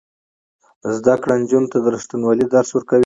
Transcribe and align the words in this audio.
زده 0.97 1.13
کړه 1.21 1.33
نجونو 1.41 1.71
ته 1.71 1.77
د 1.81 1.85
ریښتینولۍ 1.95 2.45
درس 2.47 2.69
ورکوي. 2.73 2.99